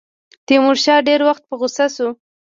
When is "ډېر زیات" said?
1.07-1.39